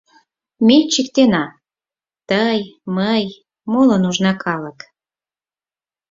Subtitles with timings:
[0.65, 1.45] Ме чиктена:
[2.29, 2.59] тый,
[2.95, 3.23] мый,
[3.71, 4.79] моло нужна калык.